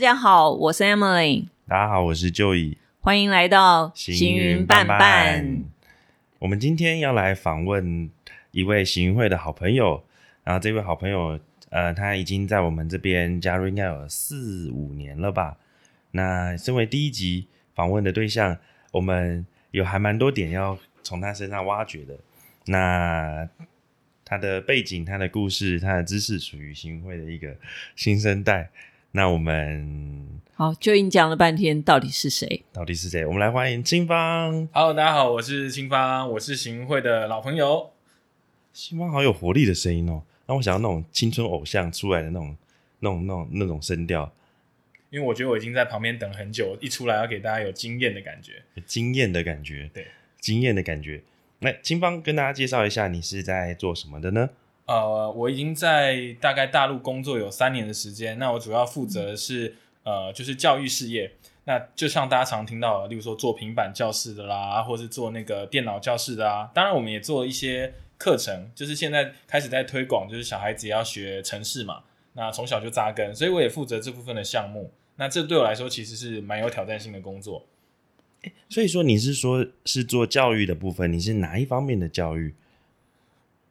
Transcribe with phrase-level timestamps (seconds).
[0.00, 5.64] 家好，我是 Emily，大家好，我是 Joey，欢迎来到行云伴伴。
[6.38, 8.10] 我们今天要来访问
[8.50, 10.02] 一位行云会的好朋友，
[10.42, 15.58] 然后这位好朋友，呃，他已经在我们这边加入应该有四五年了吧。
[16.12, 18.56] 那身为第一集访问的对象，
[18.92, 22.18] 我们有还蛮多点要从他身上挖掘的。
[22.64, 23.46] 那
[24.24, 27.54] 他的背景、他的故事、他的知识，属于行云会的一个
[27.94, 28.70] 新生代。
[29.12, 32.62] 那我们好，就已经讲了半天，到底是谁？
[32.72, 33.26] 到底是谁？
[33.26, 34.68] 我们来欢迎清芳。
[34.72, 37.90] Hello，大家好，我是清芳，我是行会的老朋友。
[38.72, 42.56] 清芳好有活力的声音哦，让我想到那种青春偶像出来的那种、
[43.00, 44.32] 那种、那种、那种声调。
[45.10, 50.06] 因为我觉得我已经在旁边等很久，一出来要给大家有惊艳的感觉，惊艳的感觉，对，
[50.38, 51.20] 惊艳的感觉。
[51.58, 54.50] 那清芳跟大家介绍一下，你是在做什么的呢？
[54.90, 58.36] 呃，我已经在大概大陆工作有三年的时间。
[58.40, 61.30] 那我主要负责的是呃，就是教育事业。
[61.64, 66.68] 那就像大家常听到的，例如说做平板教室的啦，或是做那个电脑教室的啊。
[66.74, 72.02] 当然，我们也做一些课程，就是现在开始在推广，就是小孩子也要学城市嘛。
[72.32, 74.90] 那从小就扎根，所以我也负责这部分的项目。
[75.14, 77.64] 那这对我来说其实是蛮有挑战性的工作。
[78.68, 82.56] 所以说你是说是做教育的部分，你是哪一方面的教育？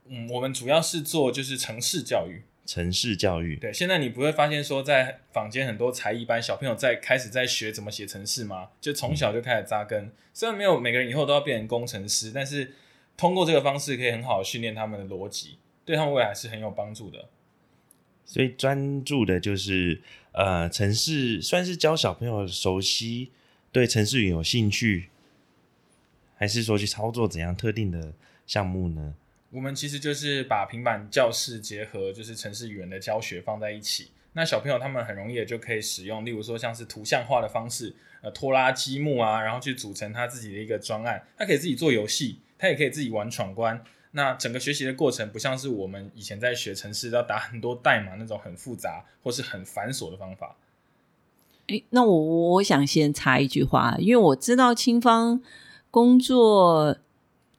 [0.09, 3.55] 嗯，我们主要是做就是城市教育，城市教育。
[3.55, 8.69] 对，现在你不会发现说在坊间很多才艺班小朋友在开始在学怎么写城市吗？
[8.81, 10.11] 就从小就开始扎根。
[10.33, 12.73] 虽然没有每个人以后都要变成工程师，但是
[13.16, 17.29] 通过这个方式可以很好的训练他们的逻辑，对他们未来是很有帮助的。
[18.25, 20.01] 所以专注的就是
[20.31, 23.31] 呃，城市算是教小朋友熟悉，
[23.71, 25.09] 对城市语有兴趣，
[26.35, 28.13] 还是说去操作怎样特定的
[28.47, 29.16] 项目呢？
[29.52, 43.84] 我们其实就是把平板教室结合就是城市语言的教学放在一起，那小朋友他们很容易的就可以使用，例如说像是图像化的方式，呃，拖拉积木啊，然后去组成他自己的一个专案，他可以自己做游戏，他也可以自己玩闯关。
[44.12, 50.56] 那整个学习的过程不像是我们以前在学城市要打很多代码那种很复杂或是很繁琐的方法。
[51.68, 55.41] 诶，那我我想先插一句话，因为我知道清芳
[55.90, 56.97] 工作，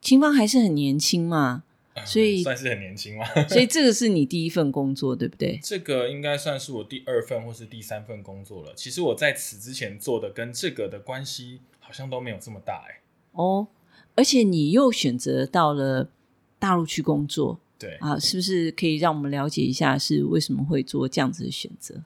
[0.01, 1.63] 清芳还是很年轻嘛。
[2.05, 5.59] 所以算是很年轻嘛， 所以这个是你第一份工作，对不对？
[5.61, 8.73] 这个应该算是我第二份或是第三份工作了。
[8.75, 13.01] 其实我在此之前做的跟这个的关系好像都没有这么大哎。
[13.33, 13.67] 哦，
[14.15, 16.09] 而且你又选择到了
[16.57, 22.03] 大陆去工作，对啊，是不是可以让我们了解一下是为什么会做这样子的选择？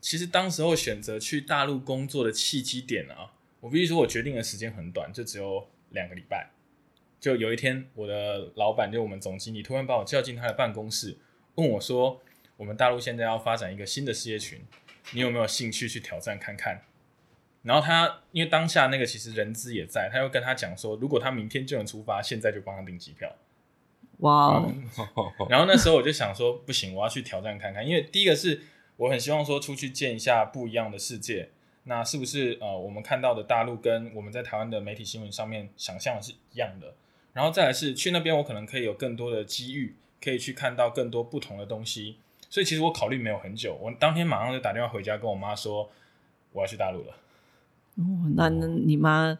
[0.00, 6.50] 其实当时候选择去大陆工作的契机点啊，我必须说我决定的时间很短，就只有两个礼拜。
[7.24, 11.16] 就有一天，我的老板就我们总经理突然把我叫进他的办公室，
[11.54, 12.20] 问我说
[12.58, 14.60] ：“我们大陆现在要发展一个新的事业群，
[15.12, 16.82] 你有没有兴趣去挑战看看？”
[17.64, 23.34] 然后他因为当下那个其实人资也在，他又跟他讲说：“如果他明天就能出发，现在就帮他订机票。”
[24.20, 24.62] 哇！
[25.48, 28.60] 然后那时候我就想说：“不行，我要去挑战看看。”因为第一个是
[28.98, 31.48] 我很希望说出去见一下不一样的世界。
[31.84, 36.94] 那是不是呃我们看到的大陆跟我们在台湾的媒体新闻上面想象的是一样的？
[37.34, 42.16] 然后再来是去那边，我可能可以有更多的机遇，可以去看到更多不同的东西。
[42.48, 45.90] 所以其实我考虑没有很久，我当天马上就打电话回家跟我妈说
[46.52, 47.16] 我要去大陆了。
[47.96, 49.36] 哦，那那你妈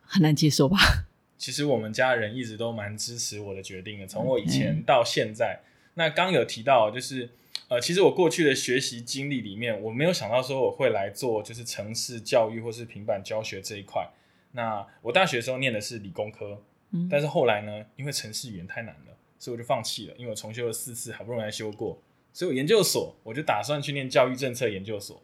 [0.00, 0.78] 很难接受吧？
[1.36, 5.60] 其实我们家人一直都蛮支持我的决定的，从我以前到现在。
[5.94, 7.28] 那刚有提到就是
[7.68, 14.08] 呃，其实我过去的学习经历里面，我没有想到说我会来做就是城市教育或是平板教学这一块。
[14.52, 16.62] 那我大学的时候念的是理工科。
[17.08, 20.14] 但是后来呢，因为城市语言太难了，所以我就放弃了。
[20.16, 21.96] 因为我重修了四次，好不容易才修过，
[22.32, 25.22] 所以我研究所我就打算去念教育政策研究所，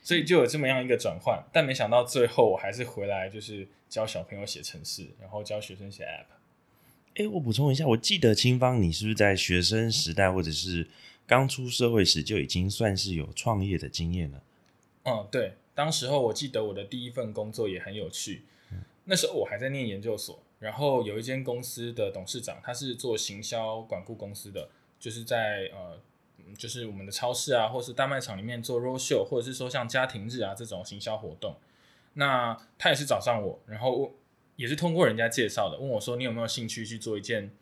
[0.00, 1.42] 所以就有这么样一个转换。
[1.52, 6.36] 但没想到最后我还是回来，就是教小朋友写程式，然后教学生写 App。
[7.16, 10.86] 哎，我补充一下，我记得清芳，你是不是在学生时代或者是
[11.26, 14.42] 刚出社会时就已经算是有创业的经验了？
[15.02, 18.42] 嗯，对，当时候我记得我的第一份工作也很有趣，
[19.04, 20.40] 那时候我还在念研究所。
[20.60, 24.68] 然后有一间公司的董事长，他是做行销管顾公司的，
[24.98, 25.96] 就是在呃，
[26.56, 31.54] 就是我们的超市啊，或是大卖场里面做 road show，或者是说像家庭日啊这种行销活动。
[32.14, 34.12] 那他也是找上我，然后
[34.56, 37.52] 也是通过人家介绍的，问我说你有没有兴趣去做一件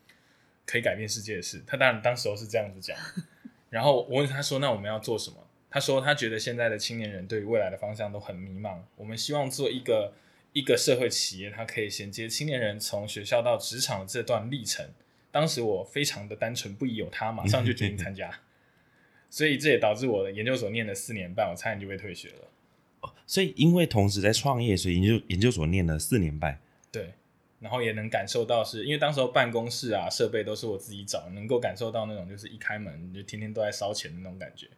[0.64, 1.62] 可以改变世界的事？
[1.66, 2.96] 他当然当时候是这样子讲。
[3.68, 5.36] 然后我问他说那我们要做什么？
[5.68, 10.14] 他说他觉得现在的青年人对于未来的方向都很迷茫，我们希望做一个。
[10.56, 14.88] 一个社会企业，它可以衔接青年人从学校到职场的这段历程。
[15.30, 18.40] 当时我非常的单纯，不疑有他，马上就决定参加。
[19.28, 23.12] 所以这也导致我的研究所念了四年半，我差点就被退学了。
[23.26, 26.58] 所以因为同时在创业，所以研究研究所念了四年半。
[26.90, 27.12] 对，
[27.60, 34.68] 然后也能感受到是，因为当时候办公室啊设备都是我自己找，能够感受到那种就是一开门就天天都在烧钱的那种感觉。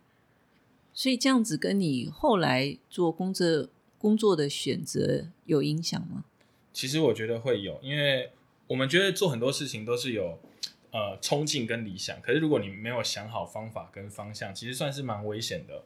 [0.93, 3.69] 所以这样子跟你后来做工作
[3.99, 6.25] 工作的选择有影响吗？
[6.73, 8.31] 其实我觉得会有，因为
[8.69, 10.39] 我们觉得做很多事情都是有
[10.93, 15.85] 呃冲劲跟理想，可是如果你没有想好方法跟方向，其实算是蛮危险的。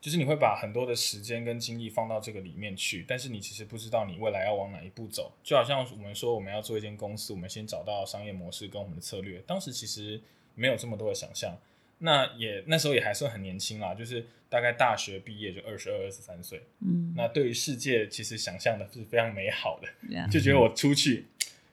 [0.00, 5.30] 就是你会把很多的时间跟精力放到这个里面去，但是你其实不知道你未来要往哪一步走。
[5.44, 10.20] 就好像我们说我们要做一间公司，我们先找到商业模式跟我们的策略，当时其实
[10.56, 11.56] 没有这么多的想象。
[12.04, 16.62] 那也那时候也还算很年轻啦，就是大概大学毕业就二十二、二十三岁。
[16.80, 21.26] 嗯，那对于世界其实想象的是非常美好的，就觉得我出去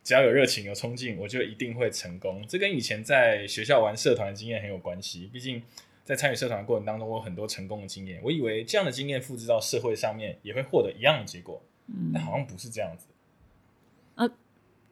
[0.03, 2.45] 只要有热情、有冲劲，我就一定会成功。
[2.47, 5.29] 这跟以前在学校玩社团的经验很有关系。
[5.33, 5.61] 毕竟
[6.05, 8.19] 在参与社团的过程当中，我有很多成功的经验。
[8.23, 13.05] 我以为这样的经验复制到社会上面也会获得一样的结果，嗯但好像不是这样子。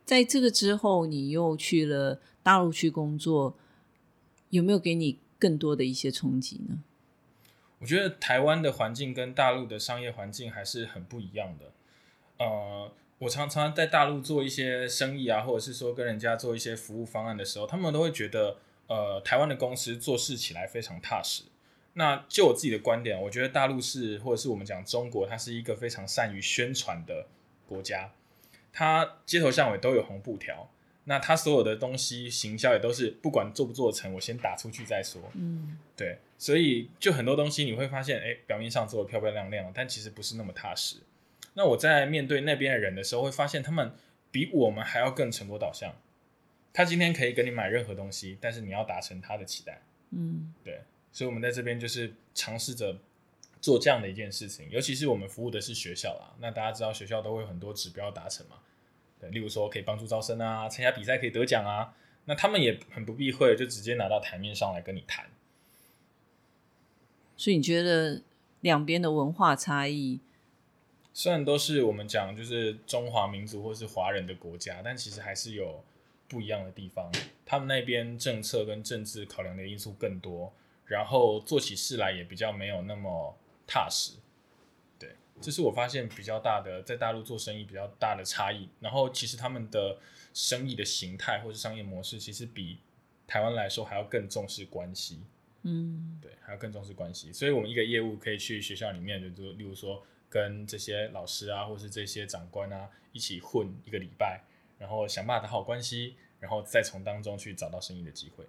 [0.04, 3.58] 在这个之后，你又去了大陆去工作，
[4.52, 6.84] 有没有给你更多的一些冲击呢？
[7.80, 11.72] 我觉得台湾的环境跟大陆的商业环境还是很不一样的。
[12.40, 18.58] 呃，我常常在大陆做一些生意啊，或者是说跟人家做一些服务方案的时候，他们都会觉得，
[18.88, 21.44] 呃，台湾的公司做事起来非常踏实。
[21.94, 27.28] 那就我自己的观点，我觉得大陆是，或者是我们讲中国，它是一个非常善于宣传的
[27.68, 28.12] 国家。
[28.72, 30.70] 它街头巷尾都有红布条，
[31.10, 35.22] 那他所有的东西行销也都是不管做不做成，我先打出去再说。
[35.36, 40.98] 嗯对，所以就很多东西你会发现，哎，表面上做的漂漂亮亮，但其实不是那么踏实。
[41.54, 43.94] 那我在面对那边的人的时候，会发现他们
[44.32, 45.96] 比我们还要更成果导向。
[46.74, 49.82] 他今天可以给你买任何东西，但是你要达成他的期待。
[50.12, 50.82] 嗯对，
[51.14, 53.00] 所以我们在这边就是尝试着
[53.62, 56.36] 做这样的一件事情，尤其是我们服务的是学校啦。
[56.40, 58.58] 那大家知道学校都会有很多指标达成嘛，
[59.20, 61.94] 对，例如说可以帮助招生啊，参加比赛可以得奖啊，
[62.26, 65.26] 那他们也很不避讳，就直接拿到台面上来跟你谈。
[67.36, 68.22] 所以你觉得
[68.62, 70.20] 两边的文化差异，
[71.14, 75.84] 虽然都是我们讲就是中华民族或是华人的国家，但其实还是有
[76.28, 77.12] 不一样的地方。
[77.46, 80.52] 他们那边政策跟政治考量的因素更多，
[80.86, 84.14] 然后做起事来也比较没有那么踏实。
[85.40, 88.68] 对，这是我发现比较大的在大陆做生意比较大的差异。
[88.80, 89.98] 然后其实他们的
[90.34, 92.80] 生意的形态或是商业模式，其实比
[93.26, 95.22] 台湾来说还要更重视关系。
[95.64, 97.34] 嗯对，还要更重视关系。
[97.34, 104.44] 所以，我们一个业务可以去学校里面，就就例如说，跟这些老师啊，或是这些长官啊，一起混一个礼拜，
[104.78, 108.46] 然后想办法打好关系，然后再从当中去找到生意的机会。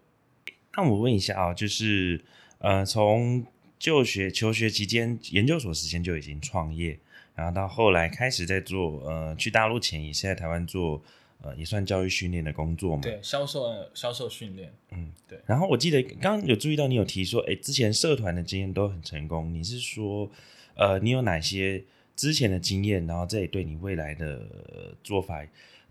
[0.77, 2.23] 那我问一下啊，就是
[2.59, 3.45] 呃，从
[3.79, 6.99] 就学求学期间，研究所时间就已经创业，
[7.35, 11.01] 然后到后来开始在做呃，去大陆前也是在台湾做
[11.41, 13.03] 呃，也算教育训练的工作嘛。
[13.03, 19.55] 对，销售销售训练，嗯，对然后我记得刚刚有注意到你有提说，哎，之前社团的经验都很成功。
[19.55, 20.29] 你是说，
[20.75, 21.85] 呃，你有哪些
[22.17, 24.27] 之前的经验，然后这也对你未来的
[24.73, 25.47] 呃做法、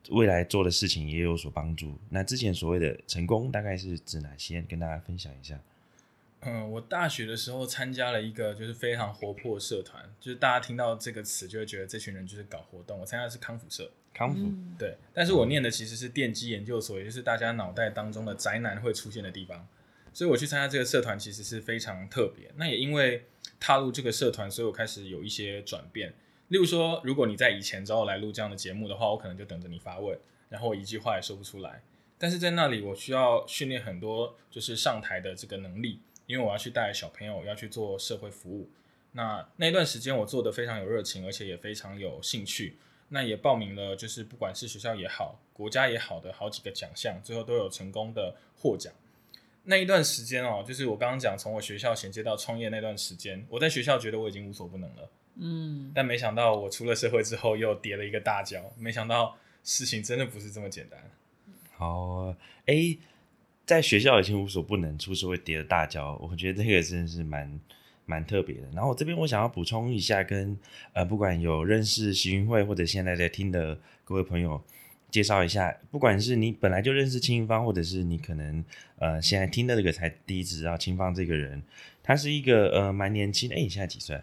[0.09, 1.97] 未来做的事情也有所帮助？
[2.09, 4.61] 那之前所谓的成功，大概是指哪些？
[4.63, 5.57] 跟大家分享一下。
[6.41, 12.99] 嗯，我大学的时候参加了一个就是非常活泼社团，就是大家听到这个词就会觉得这群人就是搞活动。
[12.99, 19.67] 我参加的是康复社，康复，嗯对，但是我念的其实是电机研究所，也就是大家脑袋当中的宅男会出现的地方。
[20.13, 22.51] 所以我去参加这个社团其实是非常特别。
[22.55, 23.25] 那也因为
[23.59, 26.13] 踏入这个社团，所以我开始有一些转变。
[26.47, 30.17] 例如说，如果你在以前找我来录这样的节目的话，我可能就等着你发问，
[30.49, 31.83] 然后我一句话也说不出来。
[32.17, 38.69] 但是在那里，我需要训练很多就是上台的这个能力，因为我要去带小朋友，要去做社会服务。
[39.13, 42.77] 那那段时间我做的非常有热情，而且也非常有兴趣。
[43.09, 48.93] 那也报名了，就是不管是学校也好，国家也好的好几个奖项，最后都有成功的获奖。
[49.63, 60.99] 那一段时间哦，就是我刚刚讲从我学校衔接到创业那段时间，我在学校觉得我已经无所不能了，嗯，但没想到我出了社会之后又跌了一个大跤，没想到事情真的不是这么简单。
[61.75, 62.97] 好，哎，
[63.67, 67.59] 在学校已经无所不能，出社会跌了大跤，我觉得这个真的是蛮
[68.05, 68.61] 蛮特别的。
[68.73, 70.57] 然后这边我想要补充一下跟，
[70.93, 74.63] 呃，不管有认识习云会或者现在在听的各位朋友
[75.11, 78.63] 介绍一下，不管是你本来就认识清芳，或者是你可能
[78.99, 81.61] 呃现在听的这个才第一次知道清芳这个人，
[82.01, 84.17] 他是一个呃蛮年轻，哎，你现在几岁？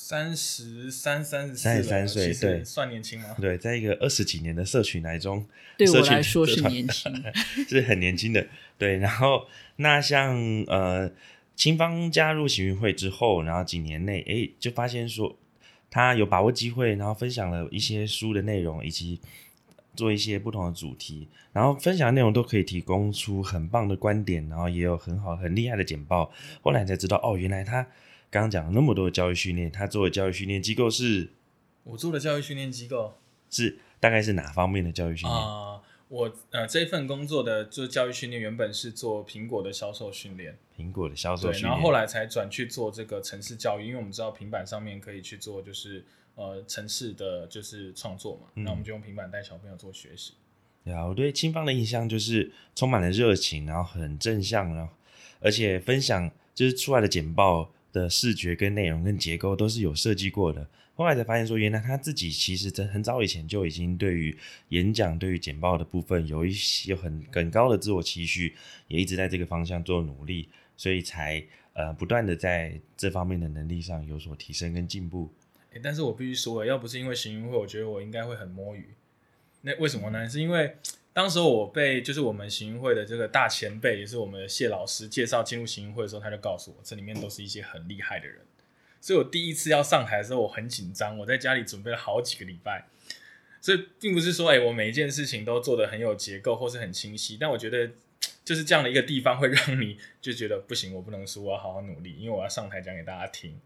[0.00, 3.34] 三十三、三十三十三岁对算年轻吗？
[3.40, 5.44] 对，在一个二十几年的社群来中，
[5.76, 7.12] 对我社群来说 是年轻。
[7.68, 8.46] 是很年轻的，
[8.78, 8.98] 对。
[8.98, 10.36] 然后那像
[10.68, 11.10] 呃
[11.56, 15.36] 清芳加入行运会之后，然后几年内，哎，就发现说
[15.90, 19.20] 他有把握机会，然后分享了一些书的内容，以及
[19.96, 26.32] 做一些不同的主题，然后分享的内容都可以提供出很棒的观点，然后也有很好很厉害的简报。
[26.62, 27.84] 后来才知道，哦，原来他
[28.30, 31.30] 刚刚讲了那么多的教育训练，他做的教育训练机构是，
[31.84, 33.18] 我做的教育训练机构？
[33.50, 35.40] 是大概是哪方面的教育训练？
[35.40, 46.04] 啊、我呃这一份工作的就教育训练，原本是做苹果的销售训练，苹果的销售对，训练，然后后来才转去做这个城市教育，因为我们知道平板上面可以去做就是
[46.34, 48.64] 呃城市的就是创作嘛，嗯。
[48.64, 50.34] 那我们就用平板带小朋友做学习。
[50.84, 54.92] 对啊，我对青芳的印象就是充满了热情，然后很正向，然后
[55.40, 60.68] 而且分享就是出来的简报的视觉跟内容跟结构都是有设计过的。
[60.94, 64.36] 后来才发现说，原来他自己其实在很早以前就已经对于
[64.70, 68.54] 演讲、对于简报的部分有一些很很高的自我期许，
[68.88, 71.40] 也一直在这个方向做努力，所以才
[71.74, 75.32] 呃不断的在这方面的能力上有所提升跟进步。
[75.80, 78.88] 但是我必须说，要不是因为行运会，我觉得我应该会很摸鱼。
[79.60, 80.28] 那为什么呢？
[80.28, 80.76] 是因为
[81.18, 88.38] 当时我被就是我们行运会的这个大前辈，也是我们的谢老师介绍进入行运会的时候，他就告诉我，这里面都是一些很厉害的人。
[89.00, 92.86] 所以我第一次要上台的时候，我很紧张，我在家里准备了好几个礼拜。
[93.60, 97.90] 所以并不是说，哎、我每一件事情都做得很有结构或是很清晰，但我觉得
[98.44, 103.58] 就是这样的一个地方会让你就觉得不行，我不能输，我要好好努力，因为我要上台讲给大家听。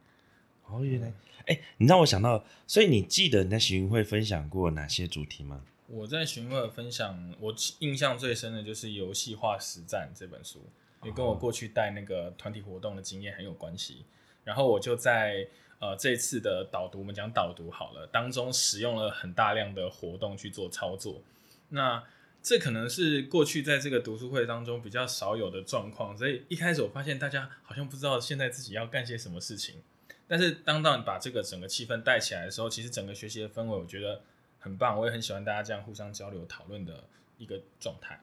[0.65, 1.13] 哦，原来，
[1.49, 5.61] 哎、你让我想到，所以你记得你在行运会分享过哪些主题吗？
[5.93, 10.59] 我在询问分享，我印象最深的就是《游戏化实战》这本书，
[11.03, 14.07] 也跟我过去带那个团体活动的经验很有关系。
[14.43, 15.47] 然后我就在
[15.81, 21.21] 呃这次的导读，我们讲导读好了，当中使用了很大量的活动去做操作。
[21.69, 22.03] 那
[22.43, 29.83] 这可能是过去在这个读书会当中比较少有的状况，所以一开始我发现大家好像不知道现在自己要干些什么事情。
[30.27, 34.23] 但是当到你把这个整个气氛带起来的时候，其实整个学习的氛围，我觉得
[34.63, 37.05] 很棒，我也很喜欢大家这样互相交流讨论的
[37.37, 38.19] 一个状态。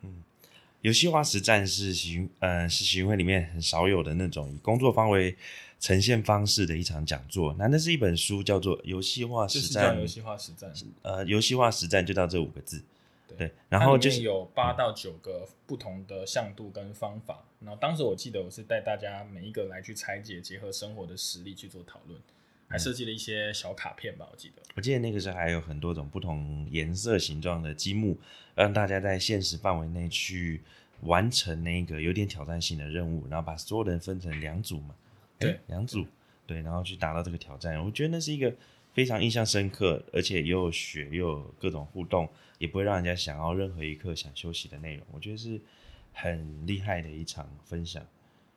[0.00, 0.24] 嗯
[0.80, 5.36] 游戏化实战是行呃是行会里面很少有的那种以工作方为
[5.78, 7.54] 呈现方式的一场讲座。
[7.56, 10.72] 那那是一本书，叫做《游戏化实就是叫战》游戏化实战，
[11.02, 12.82] 呃，游戏化实战就到这五个字。
[13.28, 17.44] 对对，然后就是有八到九个不同的向度跟方法。
[17.60, 22.20] 然后当时我记得我是带大家每一个来去拆解，结合生活的实例去做讨论，
[22.72, 24.62] 还设计了一些小卡片吧，我记得。
[24.74, 28.18] 我记得那个时候还有很多种不同颜色、形状的积木，
[28.54, 30.62] 让大家在现实范围内去
[31.02, 34.94] 完成那个有点挑战性的任务，然后把所有人分成两组嘛，
[35.38, 36.06] 对，两组，
[36.46, 37.78] 对，然后去达到这个挑战。
[37.84, 38.50] 我觉得那是一个
[38.94, 42.26] 非常印象深刻，而且又有学又有各种互动，
[42.56, 45.06] 也不会让人家想要任何一刻想休息的内容。
[45.12, 45.60] 我觉得是
[46.12, 48.02] 很厉害的一场分享。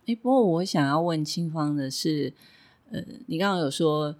[0.05, 2.31] 哎，不过我想要问清芳的是，
[2.91, 4.15] 呃，你刚刚有说，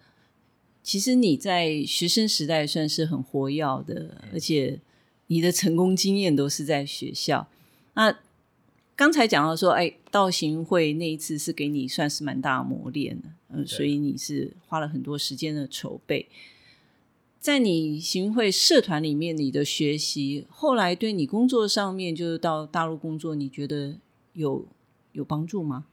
[0.84, 4.80] 其实你在学生时代算是很活跃的，而且
[5.28, 7.48] 你的成功经验都是在学校。
[7.94, 8.20] 那
[8.96, 16.28] 刚才讲到说，哎，到行会那一次是给你算是蛮大的磨练的，嗯、对所以你是花了很多时间的筹备。
[17.40, 23.98] 在你行会社团里面，你的学习后来对你工作上面，就是到大陆工作，你觉得
[24.34, 24.66] 有
[25.12, 25.86] 有帮助吗？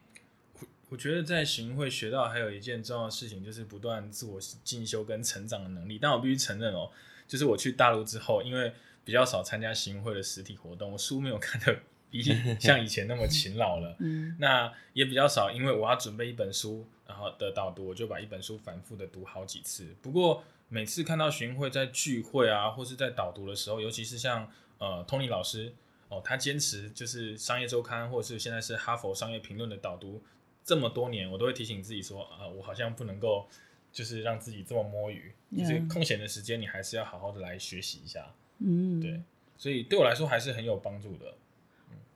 [0.92, 5.98] 我觉得在行会学到还有一件重要的事情，就是不断自我进修跟成长的能力。
[5.98, 6.90] 但我必须承认哦，
[7.26, 8.70] 就是我去大陆之后，因为
[9.02, 11.74] 比较少参加行会的实体活动，我书没有看的
[12.10, 12.22] 比
[12.60, 13.96] 像以前那么勤劳了。
[14.00, 19.96] 嗯那也比较少，因为我要准备一本书，然后的导读，我就把一本书反复的读好几次。
[20.02, 24.46] 不过每次看到巡会在聚会啊，或是在导读的时候，尤其是像
[24.76, 25.72] 呃 Tony 老师
[26.10, 30.22] 哦，他坚持就是商业周刊，或者是现在是哈佛商业评论的导读
[30.64, 33.46] 这么多年，我都会提醒自己说啊、我好像不能够
[33.92, 38.34] 就是让自己这么摸鱼，就是嗯空闲的时间，你还是要好好的来学习一下。
[38.58, 39.20] 嗯，对，
[39.58, 41.34] 所以对我来说还是很有帮助的。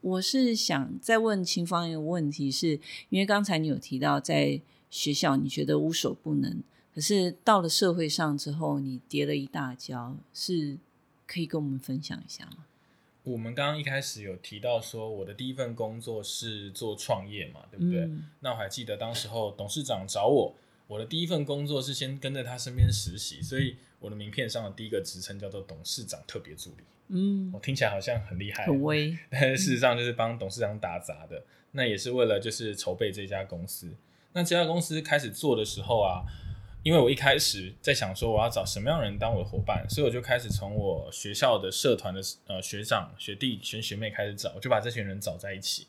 [0.03, 6.63] 我是想再问秦芳一个问题是，因为刚才你有提到在学校你觉得无所不能，
[6.95, 10.79] 可是到了社会上之后，你跌了一大跤，是
[11.27, 12.66] 可以跟我们分享一下吗？
[13.27, 18.03] 我们刚刚一开始有提到说，我的第一份工作是做创业嘛，对不对？
[18.03, 20.55] 嗯那我还记得当时候董事长找我，
[20.87, 26.85] 我的第一份工作是先跟在他身边实习，所以我的名片上的第一个职称叫做董事长特别助理。
[27.09, 31.43] 嗯我、，听起来好像很厉害，很威， 但是事实上就是帮董事长打杂的。
[31.73, 33.93] 那也是为了就是筹备这家公司。
[34.35, 36.23] 那这家公司开始做的时候啊，
[36.87, 45.89] 因为我一开始在想说我要找什么样的人当我的伙伴，所以我就开始从我学校的社团的呃学长、学弟、学学妹开始找，我就把这群人找在一起。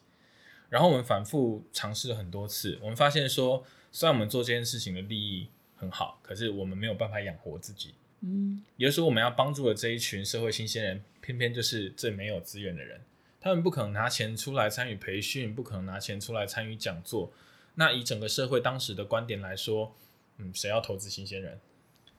[0.69, 7.93] 然后我们反复尝试了很多次，我们发现说，虽然我们做这件事情的利益很好，可是我们没有办法养活自己。
[8.21, 12.99] 嗯，也就是说，我们要帮助的这一群社会新鲜人，偏偏就是最没有资源的人。
[13.39, 17.31] 他们不可能拿钱出来参与培训，不可能拿钱出来参与讲座。
[17.75, 19.93] 那以整个社会当时的观点来说，
[20.37, 21.59] 嗯，谁要投资新鲜人？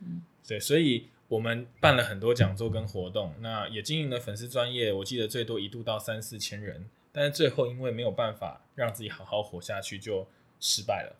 [0.00, 10.26] 嗯，对，所以我们办了很多讲座跟活动，那也经营了粉丝专业，我记得最多一度到三四千人，但是最后因为没有办法让自己好好活下去，就
[10.60, 11.16] 失败了。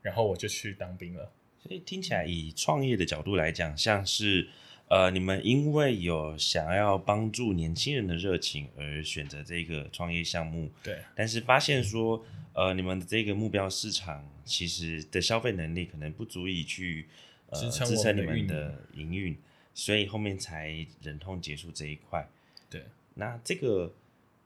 [0.00, 1.32] 然后我就去当兵了。
[1.60, 4.48] 所以听起来，以创业的角度来讲，像是
[4.88, 17.06] 呃，你们因为有想要帮助年轻人的热情而选择这个创业项目，对，但是发现说，呃，你们的这个目标市场其实的消费能力可能不足以去
[17.50, 19.36] 呃支撑你们的运们的营运，
[19.74, 22.26] 所以后面才忍痛结束这一块。
[22.70, 23.92] 对，那这个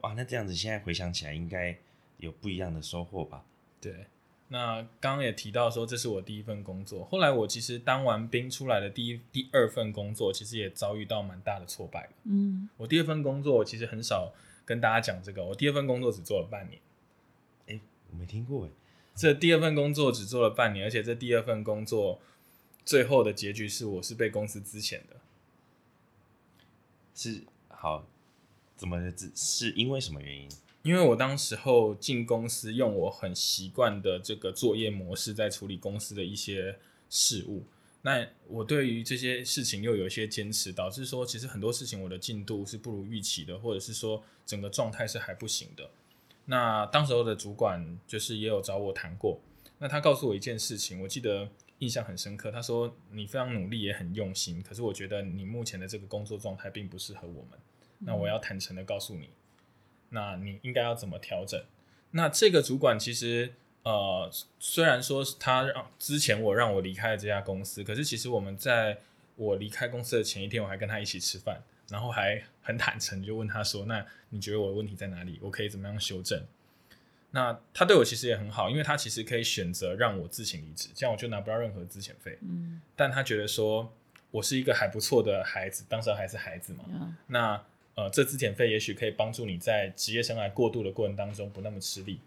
[0.01, 1.77] 哇，那这样子现在回想起来，应该
[2.19, 3.45] 有不一样的收获吧？
[3.81, 4.07] 对，
[4.53, 12.11] 那刚刚也提到说这是我第一份工作，后来我其实当完兵出来的第一第二份工作，其实也遭遇到蛮大的挫败。
[12.25, 14.35] 嗯，我第二份工作我其实很少
[14.67, 16.79] 跟大家讲这个，我第二份工作只做了半年，
[17.67, 17.81] 哎
[18.11, 18.71] 我没听过哎，
[19.15, 22.21] 这第二份工作只做了半年，而且这第二份工作
[22.85, 25.17] 最后的结局是我是被公司资遣的。
[27.15, 28.05] 是好
[28.77, 30.47] 怎么是是因为什么原因？
[30.83, 37.65] 因为我当时候进公司，用我很习惯的这个作业模式在处理公司的一些事务。
[38.05, 45.89] 那我对于这些事情又有一些坚持，导致说其实很多事情我的进度是不如预期的，或者是说整个状态是还不行的。
[46.47, 49.41] 那当时候的主管就是也有找我谈过，
[49.79, 51.49] 那他告诉我一件事情，我记得
[51.79, 52.51] 印象很深刻。
[52.51, 57.57] 他说你非常努力也很用心，可是我觉得你目前的这个工作状态并不适合我们。
[58.01, 59.29] 那我要坦诚的告诉你，
[60.13, 61.63] 那你应该要怎么调整？
[62.13, 68.99] 那这个主管其实呃，虽然说是他让之前我让我离开了这家公司，可是其实我们在
[69.37, 75.39] 我离开公司的前一天，我还跟他一起吃饭，然后还很坦诚就问他说：“那你觉得我的问题在哪里？
[75.43, 76.45] 我可以怎么样修正？”
[77.35, 82.39] 那他对我其实也很好，因为他其实可以选择让我自行离职，这样我就拿不到任何资遣费。
[82.43, 83.91] 嗯，但他觉得说
[84.31, 92.21] 我是一个还不错的孩子，当时还是孩子嘛，呀那呃，这资遣费也许可以帮助你在职业生涯过渡的过程当中不那么吃力，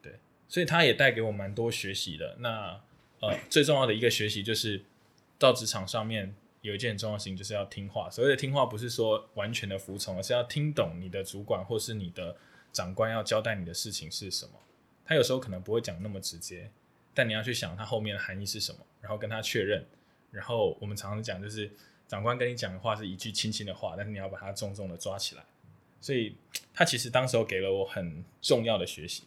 [0.00, 0.12] 对，
[0.48, 2.36] 所以他也带给我蛮多学习的。
[2.38, 2.80] 那
[3.20, 4.82] 呃，最重要的一个学习就是
[5.38, 8.08] 到职场上面有一件很重要的事情，就是要听话。
[8.08, 12.36] 所谓的听话，不是说完全的服从，而是要听懂你的主管或是你的
[12.72, 14.52] 长官要交代你的事情是什么。
[15.04, 16.70] 他有时候可能不会讲那么直接，
[17.12, 19.84] 但你要去想他后面的含义是什么，然后跟他确认。
[20.30, 21.70] 然后我们常常讲，就是
[22.06, 25.44] 长官跟你讲的话是一句轻轻的话，但是你要把它重重的抓起来。
[26.00, 26.36] 所以
[26.74, 29.24] 他其实当时候给了我很重要的学习。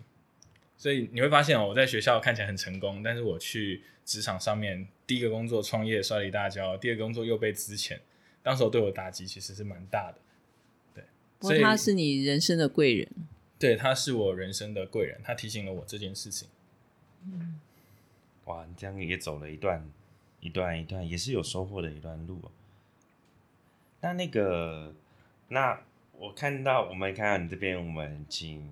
[0.77, 7.97] 所以你会发现哦，我在学校看起来很成功，但是我去职场上面，第一个工作创业摔了一大跤，第二个工作又被资遣，
[8.43, 10.19] 当时候对我打击其实是蛮大的。
[10.93, 11.03] 对，
[11.41, 13.09] 所以不过他是你人生的贵人。
[13.57, 16.47] 对他是我人生的贵人，他提醒了我这件事情。
[17.25, 17.59] 嗯
[18.45, 19.83] 哇，你这样也走了一段
[20.41, 22.51] 一段一段，也是有收获的一段路、哦。
[24.01, 24.93] 那那个，
[25.49, 25.81] 那
[26.13, 28.71] 我看到我们看到你这边，我们请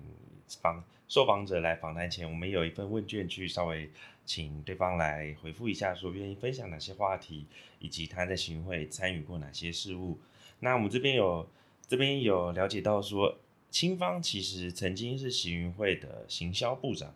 [0.60, 3.90] 访受访者来访谈前，我们有一份问卷去稍微
[4.24, 7.46] 请对方来回复一下，说愿意分享哪些话题，
[7.78, 10.18] 以及他在行会参与过哪些事务。
[10.60, 11.48] 那我们这边有
[11.86, 13.38] 这边有了解到说，
[13.70, 17.14] 清芳其实曾经是行会的行销部长。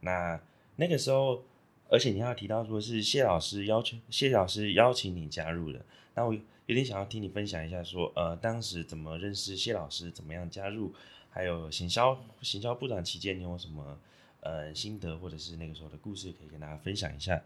[0.00, 0.40] 那
[0.76, 1.44] 那个时候，
[1.88, 6.34] 而且你要提到说是谢老师要求谢老师邀请你加入的，那我
[6.70, 10.94] 有点想要听你分享一下说，呃，当时怎么认识谢老师，怎么样加入，
[11.28, 13.98] 还有行销行销部长期间你有什么
[14.38, 17.42] 呃心得或者是那个时候的故事可以跟大家分享一下？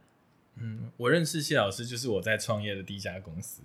[0.56, 3.62] 嗯，我认识谢老师就是我在创业的第一家公司。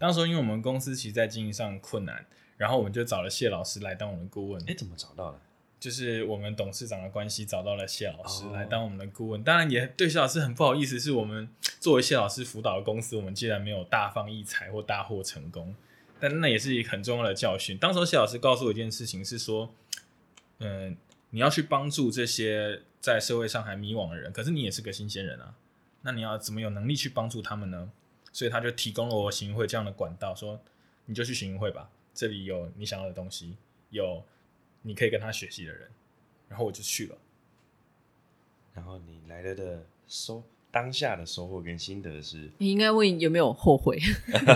[0.00, 4.60] 当时因为我们公司其实在经营上困难，然后我们就找了谢老师来当我们的顾问。
[4.68, 5.40] 哎，怎么找到的？
[5.80, 15.74] 就是我们董事长的关系找到了谢老师来当我们的顾问，当然也对谢老师很不好意思，是我们作为谢老师辅导的公司，我们既然没有大放异彩或大获成功，
[16.18, 17.78] 但那也是一个很重要的教训。
[17.78, 19.72] 当时谢老师告诉我一件事情是说，
[20.58, 20.96] 嗯、
[21.30, 25.54] 你要去帮助这些在社会上还迷惘的人，可是你也是个新鲜人啊，
[26.02, 27.90] 那你要怎么有能力去帮助他们呢？
[28.32, 30.60] 所以他就提供了我行运会这样的管道，说
[31.06, 33.56] 你就去行运会吧，这里有你想要的东西，
[33.90, 34.22] 有
[34.88, 35.86] 你可以跟他学习的人，
[36.48, 37.18] 然后我就去了。
[38.74, 43.98] 然后你来了的收当下的收获跟心得是，你应该问有没有后悔？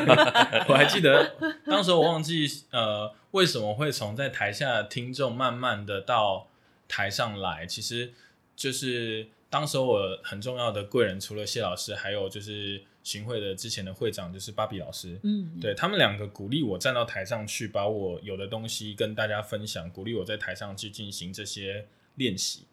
[0.69, 6.49] 我还记得当时我忘记呃为什么会从在台下的听众慢慢的到
[6.89, 8.15] 台上来，其实
[8.57, 15.21] 就是当时我很重要的贵人，除了谢老师，还有就是巡会的之前的会长，就是芭比老师。
[15.25, 22.65] 嗯，对他们两个鼓励我站到台上去，把我有的东西跟大家分享，鼓励我在台上去进行这些练习。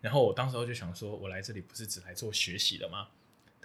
[0.00, 3.08] 然后我当时候就想说，我来这里不是只来做学习的吗？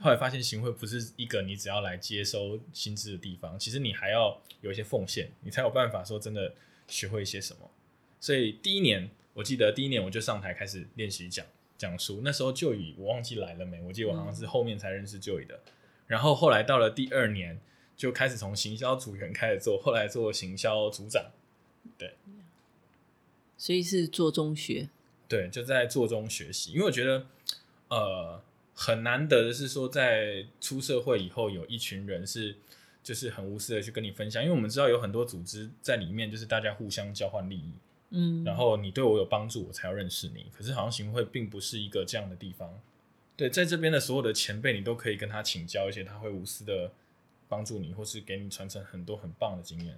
[0.02, 6.54] 后来发现行会不是一个你只要来接收薪资的地方，其实你还要有一些奉献，你才有办法说真的
[6.90, 7.72] 学会一些什么。
[8.20, 11.46] 所以第一年，我记得第一年我就上台开始练习讲
[11.78, 12.22] 讲书。
[12.24, 15.60] 那时候就以我忘记来了没，我记得我好像是后面才认识就以的。
[16.08, 17.60] 然后后来到了第二年，
[17.96, 21.32] 就开始从行销组员开始做，后来做行销组长。
[21.98, 22.16] 对，
[23.58, 24.90] 所以是做中学。
[25.28, 27.26] 对，就在做中学习，因为我觉得，
[27.90, 28.42] 呃，
[28.74, 32.56] 很难得的是说，在出社会以后，有一群人是
[33.04, 37.74] 就是很无私的去跟你分享，因为我们知道有很多组织在里面，就是大家互相交换利益，
[38.10, 40.48] 嗯，然后你对我有帮助，我才要认识你。
[40.54, 42.80] 可是好像行会并不是一个这样的地方，
[43.36, 46.92] 对，在这边的所有的前辈，你都可以跟他请教，一些他会无私的
[47.48, 49.98] 帮助你，或是给你传承很多很棒的经验。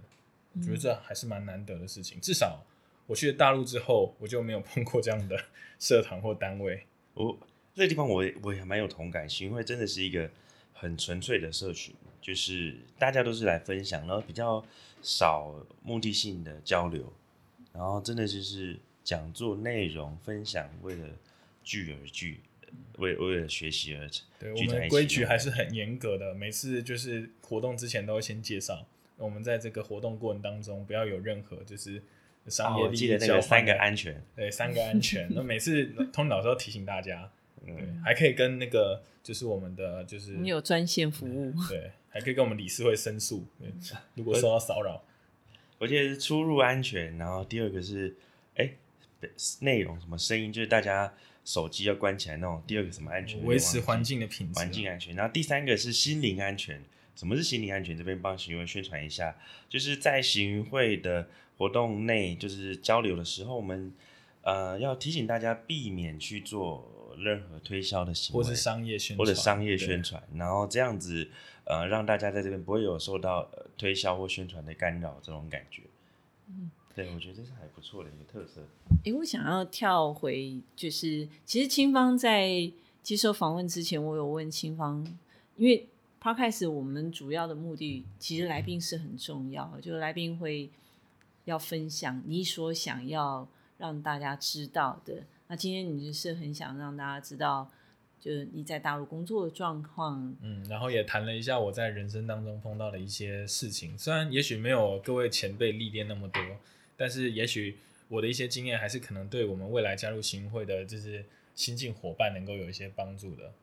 [0.53, 2.65] 我觉得这还是蛮难得的事情，至少。
[3.05, 5.45] 我去了大陆之后，我就没有碰过这样的
[5.79, 6.85] 社团或单位。
[7.15, 7.35] 我
[7.73, 9.27] 这个地方，我我也蛮有同感。
[9.27, 10.29] 行会真的是一个
[10.73, 14.63] 很纯粹的社群，就是大家都是来分享，然后比较
[15.01, 17.11] 少目的性的交流，
[17.73, 21.07] 然后真的就是讲座内容分享，为了
[21.63, 22.41] 聚而聚，
[22.97, 24.25] 为为了学习而成。
[24.39, 28.85] 对我们规矩还是很严格的，每次就是活动之前都会先介绍，
[29.17, 32.01] 我们在这个活动过程当中不要有任何就是。
[32.47, 35.29] 商业利益那个三个安全，对三个安全。
[35.35, 37.31] 那每次通老师都提醒大家，
[37.63, 43.45] 对，还可以跟那个就是我们的就是你有专线服务，对，还可以跟我们理事会申诉，
[44.15, 45.03] 如果受到骚扰。
[45.79, 48.15] 我记得是出入安全，然后第二个是
[48.55, 48.69] 哎
[49.61, 51.11] 内容什么声音，就是大家
[51.43, 52.61] 手机要关起来那种。
[52.67, 53.43] 第二个什么安全？
[53.43, 55.15] 维持环境的品质，环境安全。
[55.15, 56.83] 然后第三个是心灵安全。
[57.15, 57.97] 什么是心理安全？
[57.97, 59.35] 这边帮行云宣传一下，
[59.67, 63.91] 就是在行云会的活动内，就是交流的时候，我们
[64.41, 71.29] 呃要提醒大家避免去做任何推销的行为，或是商业宣或者商业宣传，然后这样子
[71.69, 75.83] 呃让大家在这边不会有受到推销或宣传的干扰这种感觉。
[76.47, 78.61] 嗯，对，我觉得这是还不错的一个特色。
[79.05, 82.69] 诶，我想要跳回，就是其实清芳在
[83.01, 85.07] 接受访问之前，我有问清芳，
[85.55, 85.87] 因为。
[86.21, 90.69] 抛开始，我们主要的目的其实来宾是很重要，就是来宾会
[91.45, 95.23] 要分享你所想要让大家知道的。
[95.47, 97.71] 那今天你就是很想让大家知道，
[98.19, 100.35] 就是你在大陆工作的状况。
[100.41, 106.41] 嗯，然后也谈了一下我在人生当中碰到的一些事情，虽然也许没有各位前辈历练那么多，
[106.95, 107.77] 但是也许
[108.07, 113.53] 我的一些经验还是可能对我们未来加入行会的就是新进伙伴能够有一些帮助的。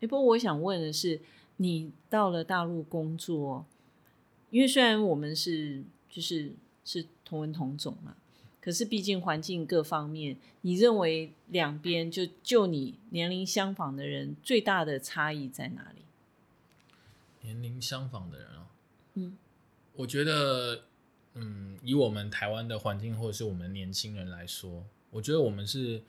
[0.00, 1.20] 哎，不过我想问的是。
[1.58, 3.64] 你到了大陆工作，
[4.50, 6.52] 因为虽然我们是就是
[6.84, 8.14] 是同文同种嘛，
[8.66, 16.02] 可是毕竟环境各方面，你认为两边就就你年龄相仿的人最大的差异在哪里？
[17.42, 18.66] 年龄相仿的人啊，
[19.14, 19.38] 嗯，
[19.94, 20.82] 我觉得，
[21.34, 26.02] 嗯，以我们台湾的环境或者是我们年轻人来说，我觉得我们是。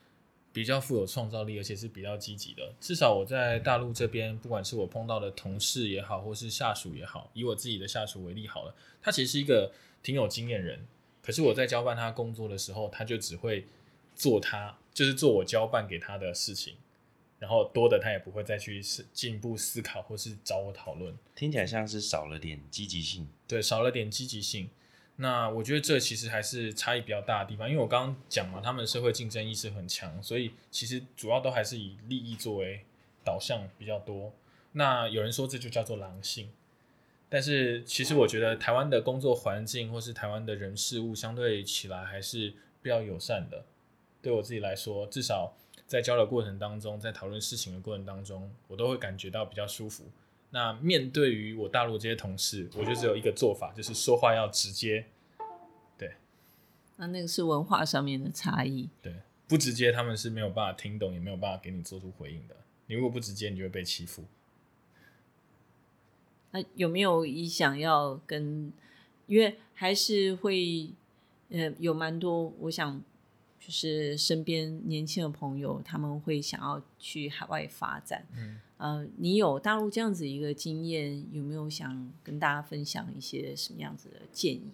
[0.50, 2.72] 比较富有创造力，而且是比较积极的。
[2.80, 9.70] 至少我在大陆这边，不管是我碰到的同事也好，或是下属也好，以我自己的下属为例好了，他其实是一个
[10.02, 10.84] 挺有经验人。
[11.28, 13.66] 可是我在交办他工作的时候，他就只会
[14.14, 16.76] 做他，就是做我交办给他的事情，
[17.38, 21.14] 然后多的他也不会再去思进一步思考或是找我讨论。
[21.34, 24.70] 听起来像是少了点积极性，对，少了点积极性。
[25.16, 32.86] 那我觉得这其实还是差异比较大的地方，因为我刚刚讲嘛，他们社会竞争意识很强，所以其实主要都还是以利益作为
[33.22, 34.32] 导向比较多。
[34.72, 36.50] 那有人说这就叫做狼性，
[37.28, 43.66] 但是其实我觉得台湾的工作环境或是台湾的人事物相对起来还是比较友善的。
[44.22, 45.54] 对我自己来说，至少
[45.86, 50.04] 在交流过程当中，在讨论事情的过程当中，我都会感觉到比较舒服。
[50.50, 55.04] 那面对于我大陆这些同事，我就只有一个做法，就是说话要直接。
[55.98, 56.14] 对，
[56.96, 58.88] 那那个是文化上面的差异。
[59.02, 59.14] 对，
[59.46, 62.56] 不直接他们是没有办法听懂，也没有办法给你做出回应的。
[62.86, 64.24] 你如果不直接，你就会被欺负。
[66.50, 68.72] 那有没有一想要跟？
[69.26, 70.88] 因为还是会，
[71.50, 72.98] 呃，有蛮多，我想
[73.60, 78.26] 就是身边年轻的朋友，他们会想要去海外发展。
[78.34, 78.58] 嗯。
[78.78, 84.70] 呃，你有大陆这样子一个经验，有没有想跟大家分享一些什么样子的建议？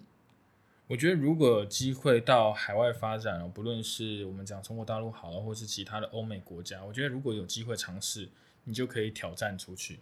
[0.87, 8.29] 我觉得如果有机会到海外发展哦，不论是我们讲中国大陆好了，或是其他的欧美国家，我觉得如果有机会尝试，
[8.63, 9.99] 你就可以挑战出去。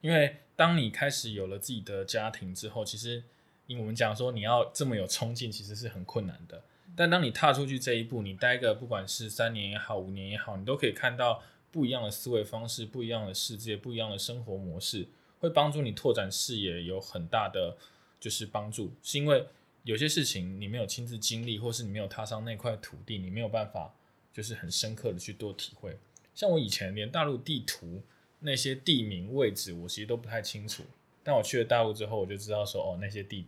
[0.00, 3.24] 因为当你开始有了自己的家庭之后，其实
[3.66, 6.62] 因为我们讲说你要这么有冲劲，其实是很困难的。
[6.96, 15.06] 但当你踏出去这一步，你待个不管是三年也好，五年也好，你都可以看到不一样的思维方式、不一样的世界、不一样的生活模式，
[15.38, 17.76] 会帮助你拓展视野，有很大的
[18.18, 18.92] 就是帮助。
[19.02, 19.46] 是因为
[19.84, 23.94] 有些事情你没有亲自经历，或是你没有踏上那块土地，你没有办法
[24.32, 25.98] 就是很深刻的去多体会。
[26.34, 28.02] 像我以前连大陆地图
[28.40, 30.84] 那些地名位置，我其实都不太清楚。
[31.22, 33.46] 但我去了大陆之后，我就知道说，哦，那些地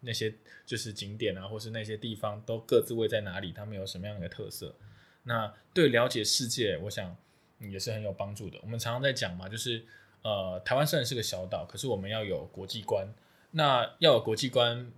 [0.00, 0.34] 那些
[0.66, 4.74] 就是景点啊，或是那些地方都各自位在哪里，他们有什么样的特色。
[5.22, 7.16] 那对了解世界，我想
[7.58, 8.58] 也是很有帮助的。
[8.62, 9.84] 我们常常在讲嘛，就是
[10.22, 13.08] 呃，台湾虽然是个小岛，可是我们要有国际观。
[13.52, 14.92] 那要有国际观。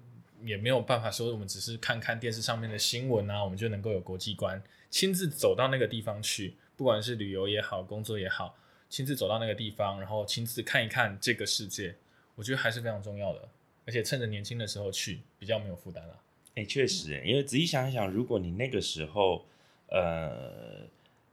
[0.45, 4.61] 也没有办法说，我们只是看看电视上面的新闻啊，我们就能够有国际观。
[4.91, 8.57] 亲自走到那个地方去，不管是旅游也好，工作也好，
[8.93, 11.95] 亲自走到那个地方，然后亲自看一看这个世界，
[12.35, 13.49] 我觉得还是非常重要的。
[13.87, 16.21] 而且趁着年轻的时候去，比较没有负担了。
[16.57, 19.47] 哎，确实，因为仔细想一想，如果你那个时候，
[19.87, 20.87] 呃，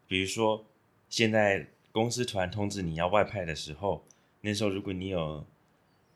[0.08, 0.66] 比如说
[1.10, 4.06] 现在公司突然通知你要外派的时候，
[4.40, 5.46] 那时候如果你有。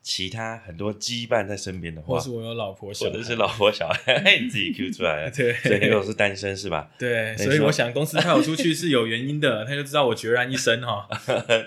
[0.04, 5.30] 其他很多羁绊在身边的话，或是我有老婆小孩，或者是老婆小孩， 你自己 Q 出来了。
[5.34, 6.90] 对，所以那个我是单身是吧？
[6.96, 11.08] 对，所以我想公司派我出去是有原因的， 他就知道我决然一生哈。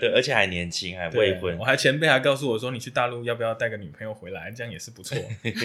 [0.00, 1.58] 对，而且还年轻，还未婚。
[1.58, 4.50] 我还前辈还告诉我说，你去大陆要不要带个女朋友回来？
[4.52, 5.18] 这样也是不错。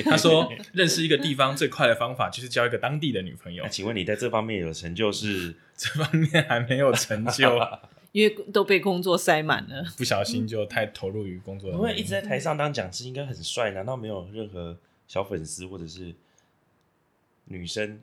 [0.06, 3.64] 他说，认识一个地方最快的方法就是交一个当地的女朋友。
[3.70, 5.14] 请问你在这方面有成就？
[5.14, 7.56] 是这方面还没有成就。
[8.14, 11.72] 因为都被工作塞满了， 不小心就太投入于工作。
[11.72, 16.14] 因为一直在台上当讲师，应该很帅，难道没有任何小粉丝或者是
[17.46, 18.00] 女生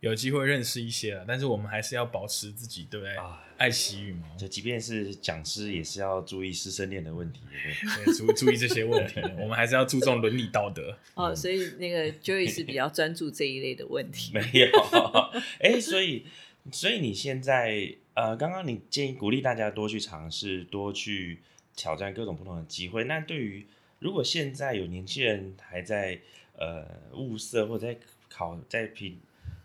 [0.00, 1.24] 有机会认识一些了？
[1.26, 3.16] 但是我们还是要保持自己，对不对？
[3.58, 4.36] 爱惜羽毛。
[4.36, 8.14] 就即便是讲师，也是要注意师生恋的问题，对不对？
[8.14, 10.98] 注注意这些问题，我们还是要注重伦理道德。
[11.14, 14.32] 哦，所以那个 Joey 是比较专注这一类的问题。
[14.34, 14.68] 没有，
[15.60, 16.26] 哎，所以，
[16.72, 17.98] 所以你现在。
[18.16, 21.42] 呃，刚刚你建议鼓励大家多去尝试，多去
[21.76, 23.04] 挑战各种不同的机会。
[23.04, 23.66] 那对于
[23.98, 26.18] 如果现在有年轻人还在
[26.56, 28.00] 呃物色或者在
[28.30, 29.18] 考在评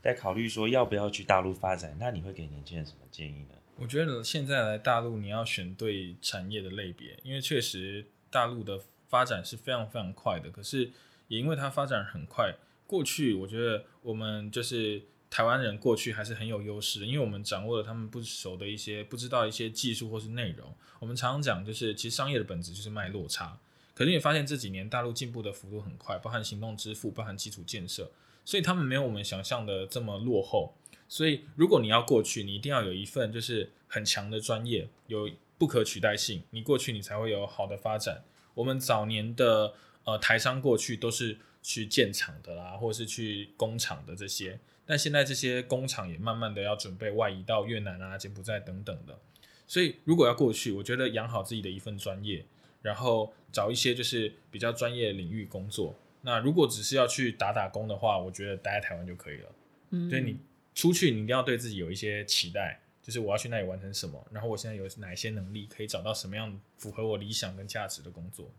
[0.04, 3.56] 在考虑说要不要去大陆发展，那你会给年轻人什么建议呢？
[3.78, 10.50] 我觉得现在来大陆你要选对产业的类别，因为确实大陆的发展是非常非常快的。
[10.50, 10.90] 可是
[11.30, 12.54] 也因为它发展很快，
[12.86, 15.04] 过去我觉得我们就是。
[15.32, 20.76] 台湾人过去还是很有优势，因为我们掌握了他们不熟的一些、不知道一些技术或是内容。
[21.00, 23.58] 我们常常讲，就是其实商业的本质就是卖落差。
[23.94, 28.12] 可是你发现这几年大陆进步的幅度很快，包含行动支付、包含基础建设，
[28.44, 30.74] 所以他们没有我们想象的这么落后。
[31.08, 38.26] 所以如果你要过去，你一定要有一份就是很强的专业，有不可取代性，你过去你才会有好的发展。
[38.54, 44.60] 我们早年的呃台商过去都是去建厂的啦，或者是去工厂的这些。
[44.86, 49.18] 但现在这些工厂也慢慢的要准备外移到越南啊、柬埔寨等等的，
[49.66, 52.46] 所以如果要过去，我觉得养好自己的一份专业，
[52.82, 55.96] 然后找一些就是比较专业领域工作。
[56.24, 59.50] 那如果只是要去打打工的话，我觉得待在台湾就可以了。
[59.92, 60.38] 嗯，所以你
[60.76, 68.52] 出去，你一定要对自己有一些期待，就是我要去那里完成什么，然后我现在有哪些能力，可以找到什么样符合我理想跟价值的工作。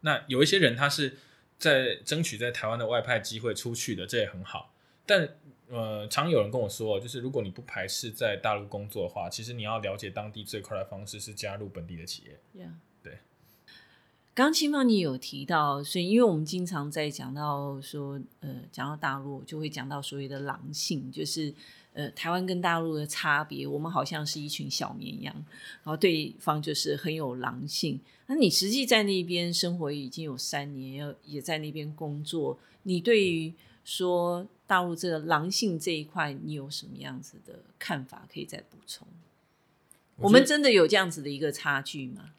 [0.00, 1.16] 那有一些人他是
[1.58, 4.74] 在争取在台湾的外派机会出去的，这也很好。
[5.10, 5.28] 但
[5.68, 12.38] 呃，常有人跟我说，就是如果你不排斥在大陆工作的话，其实你要了解当地最快的方式是加入本地的企业。
[13.02, 13.18] 对。
[14.34, 21.52] 刚青芳你有提到，所以因为我们经常在讲到说，呃，讲到大陆就会讲到所谓的狼性，就是
[21.92, 25.34] 呃，台湾跟大陆的差别，我们好像是一群小绵羊，
[25.82, 28.00] 然后对方就是很有狼性。
[28.26, 34.46] 那你实际在那边生活已经有三年，要也在那边工作，你对于说。
[34.70, 38.28] 大陆这个狼性这一块，你有什么样子的看法？
[38.32, 39.04] 可以再补充？
[40.14, 42.30] 我们真的有这样子的一个差距吗？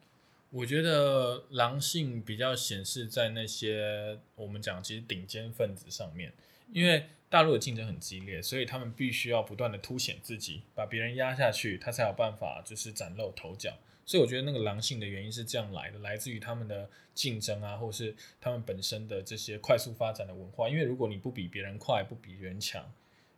[0.51, 6.31] 我觉得狼性比较显示在那些我们讲其实顶尖分子上面，
[6.71, 13.77] 因为大陆的竞争很激烈，所以他们必须要不断的凸显自己，把别人压下去，他才有办法就是崭露头角。
[14.05, 20.67] 所以我觉得那个狼性的原因是这样来的，来自于他们的竞争啊，或者是他们本身的这些快速发展的文化。
[20.67, 22.91] 因为如果你不比别人快，不比别人强，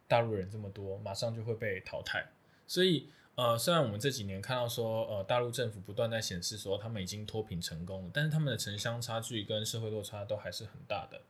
[0.08, 2.26] 大陆人这么多，马上就会被淘汰。
[2.66, 11.22] 所以，呃，虽然我们这几年看到说，呃，大陆政府不断在显示说他们已经脱贫成功了，但是他们的城乡差距跟社会落差都还是很大的。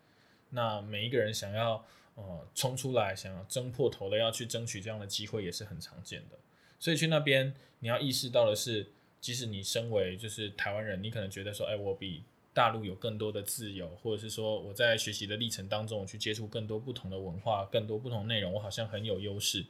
[0.52, 1.84] 那每一个人想要
[2.16, 6.38] 呃冲出来，想要争破头的要去争取这样的机会也是很常见的。
[6.80, 8.92] 所以去那边你要意识到的是，
[9.24, 19.66] 即使你身为就是台湾人，你可能觉得说，哎，我比大陆有更多的自由，或者是说我在学习的历程当中，我去接触更多不同的文化、更多不同内容，我好像很有优势。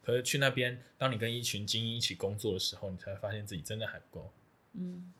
[0.00, 4.32] 可是去那边，当你跟一群精英一起工作的时候，你才发现自己真的还不够。
[4.74, 5.12] 嗯，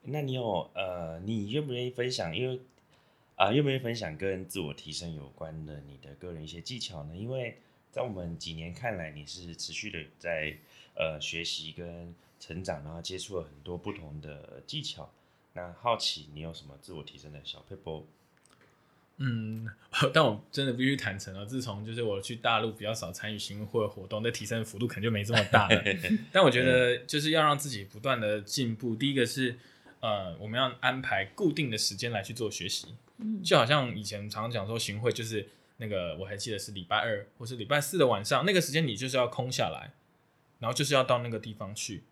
[0.00, 2.34] 那你有呃，你愿不愿意分享？
[2.34, 2.58] 因为
[3.36, 7.14] 啊，愿不愿意分享跟自我提升有关的你的个人一些技巧呢？
[7.14, 7.58] 因为
[7.92, 10.56] 在我们几年看来，你是持续的在
[10.96, 15.10] 呃学习跟成长，然后接触了很多不同的技巧。
[15.52, 18.02] 那好奇你有什么自我提升的小 paper？
[19.18, 19.68] 嗯，
[20.12, 25.82] 但我真的必须坦诚了，自从就是我去大陆比较少参与行会活动，那提升的幅度可能就没这么大了。
[26.32, 28.96] 但我觉得就是要让自己不断的进步。
[28.96, 29.56] 第一个是
[30.00, 32.88] 呃，我们要安排固定的时间来去做学习，
[33.44, 39.92] 就好像以前常常讲说行会就是那个我还记得是礼拜二或是礼拜四的晚上，那个时间你就是要空下来，
[40.58, 42.04] 然后就是要到那个地方去。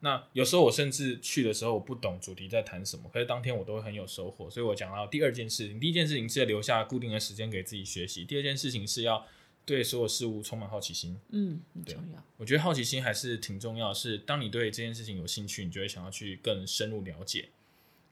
[0.00, 4.50] 那有时候我甚至去的时候，我不懂主题在谈什么，可是当天我都会很有收获。
[4.50, 9.26] 所以我讲到第二件事情，第一件事情是要留下固定的时间给自己学习；第二件事情是要
[9.64, 11.18] 对所有事物充满好奇心。
[11.30, 12.22] 嗯，很重要。
[12.36, 13.94] 我觉得好奇心还是挺重要。
[13.94, 17.48] 是当你对这件事情有兴趣，你就会想要去更深入了解。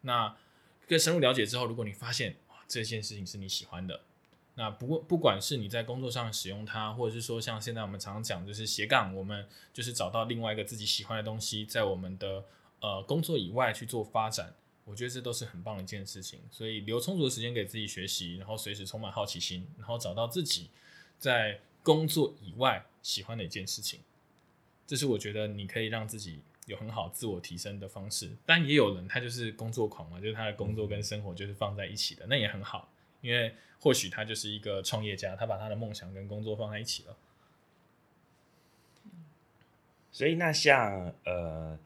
[0.00, 0.34] 那
[0.88, 4.00] 更深入了解之后，如果你发现哇，这件事情是你喜欢的。
[4.54, 12.44] 那不过，不管是你在工作上使用它，或者是说像现在我们常常讲，就是斜杠，我们就是找到另外一个自己喜欢的东西，在我们的
[12.80, 16.38] 呃工作以外去做发展，我觉得这都是很棒的一件事情。
[16.50, 20.68] 所以留充足的时间给自己学习，然后随时充满好奇心，然后找到自己
[21.18, 24.00] 在工作以外喜欢的一件事情，
[24.86, 28.30] 这是我觉得你可以让自己有很好自我提升的方式。
[28.44, 32.91] 但也有人他就是工作狂嘛，就是他的工作跟生活就是放在一起的，那也很好。
[33.22, 37.16] 因为或许他就是一个创业家，他把他的梦想跟工作放在一起了。
[40.10, 41.78] 所以那像呃，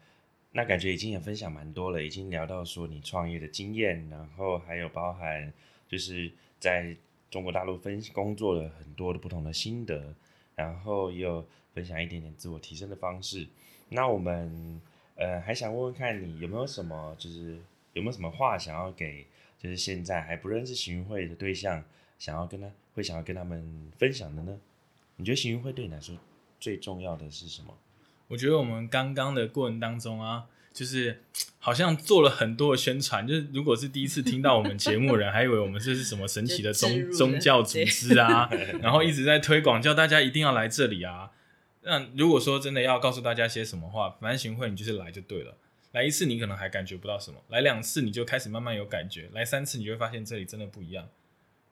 [0.51, 5.53] 那感觉已经也分享蛮多了，已经聊到说你创业的经验，然后还有包含
[5.87, 6.97] 就是在
[7.31, 10.13] 中国大陆分工作了很多的不同的心得，
[10.55, 13.47] 然后也有分享一点点自我提升的方式。
[13.89, 14.81] 那我们
[15.15, 17.57] 呃还想问问看你有没有什么，就是
[17.93, 19.25] 有没有什么话想要给？
[19.57, 21.83] 就是现在还不认识行运会的对象，
[22.19, 24.57] 想要跟他会想要跟他们分享的呢？
[25.15, 26.15] 你觉得行运会对你来说
[26.59, 27.77] 最重要的是什么？
[28.27, 31.23] 我觉得我们刚刚的过程当中啊，就是
[31.59, 33.27] 好像做了很多的宣传。
[33.27, 38.49] 就是如果是第一次听到我们节目的人， 还以为我们这是什么神奇的宗宗教组织啊，
[38.81, 41.31] 然后一直在推广，叫大家一定要来这里啊。
[41.83, 45.55] 那如果说真的要告诉大家些什么话，反正行会你就是来就对了。
[45.93, 51.09] 来一次你可能还感觉不到什么，来两次你就开始慢慢有感觉，来三次你就会发现这里真的不一样，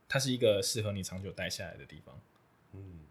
[0.07, 2.19] 它是一个适合你长久待下来的地方。
[2.73, 3.01] 嗯，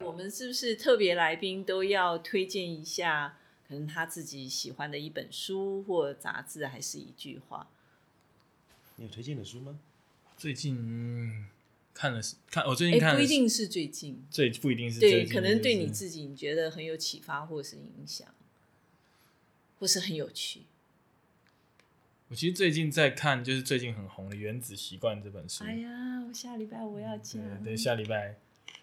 [0.00, 7.70] 我们是不是特别来宾都要推荐一下，可能他自己喜欢的一本书或杂志，还是一句话？
[8.96, 9.78] 你有推荐的书吗？
[10.36, 11.46] 最近
[11.92, 18.26] 看了看，我最近看不一定是最近，最不一定是对，可能对你自己你觉得很有启发或是影响。
[19.84, 20.62] 不是很有趣。
[22.28, 25.62] 我其实最近在看，就是最近很红的《原子习惯》这本书。
[25.62, 27.62] 哎呀，我下礼拜我要讲。
[27.62, 28.38] 对，下礼拜，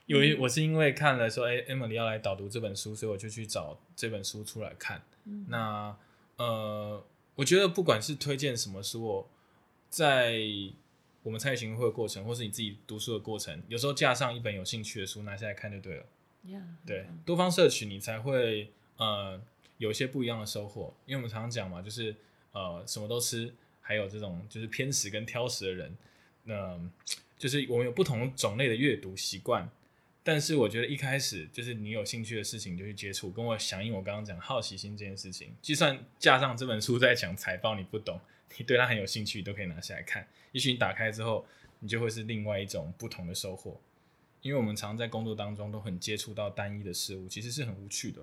[0.06, 5.02] 因为我是因为看了说，哎，Emily 要来导读这本书，所以我就去找这本书出来看。
[5.48, 5.98] 那
[6.38, 9.26] 呃，我觉得不管是推荐什么书，
[9.90, 10.38] 在
[11.24, 16.06] 我们参与行会的过程，或是你自己读书的过程，有时候架上一本有兴趣的书拿下来看就对了。
[16.86, 19.42] 对，多方摄取，你才会呃。
[19.82, 22.16] 有些不一样的收获，因为我们常常讲嘛，就是
[22.52, 25.98] 呃什么都吃，还有这种就是偏食跟挑食的人，
[26.44, 26.80] 那
[27.36, 29.68] 就是我们有不同种类的阅读习惯。
[30.24, 35.52] 但是我觉得一开始就是你有兴趣的事情就去接触，跟我响应我刚刚讲好奇心这件事情。
[35.64, 38.20] 就算架上这本书在讲财报，你不懂，
[38.56, 40.28] 你对它很有兴趣，都可以拿下来看。
[40.52, 41.44] 也许你打开之后，
[41.80, 43.82] 你就会是另外一种不同的收获。
[44.44, 48.22] 因为我们常在工作当中都很接触到单一的事物，其实是很无趣的。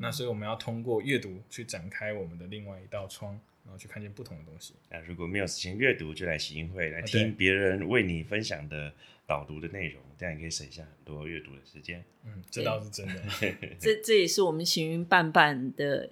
[0.00, 3.32] 那所以我们要通过阅读去展开我们的另外一道窗，
[3.64, 4.74] 然后去看见不同的东西。
[4.90, 8.92] 那如果没有时间阅读，就来喜音会来听别人为你分享的
[9.26, 12.04] 导读的内容，这样也可以省下很多阅读的时间。
[12.24, 13.22] 嗯，这倒是真的。
[13.78, 16.10] 这这也是我们行云伴伴的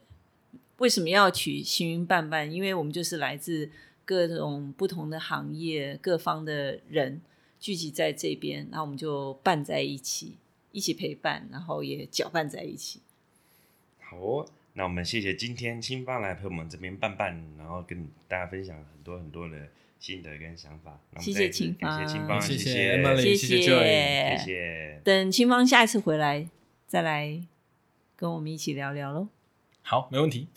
[0.78, 2.52] 为什么要取行云伴伴？
[2.52, 3.70] 因为我们就是来自
[4.04, 7.20] 各种不同的行业、各方的人
[7.58, 10.36] 聚集在这边，那我们就伴在一起，
[10.72, 13.00] 一起陪伴，然后也搅拌在一起。
[14.16, 20.98] 好哦，那我们谢谢今天青芳来陪我们这边伴伴，然后跟大家分享很多很多的心得跟想法。
[21.18, 25.00] 谢谢再一次清芳感谢清芳，谢谢 Emily，谢谢谢 Joy 谢谢。
[25.04, 26.48] 等清芳下一次回来，
[26.86, 27.42] 再来
[28.16, 29.28] 跟我们一起聊聊喽。
[29.82, 30.48] 好，没问题。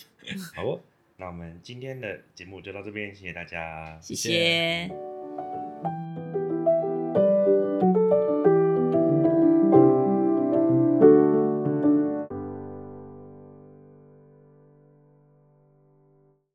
[0.55, 0.79] 好哦，
[1.17, 5.18] 那我们今天的节目就到这边，谢谢大家，谢谢谢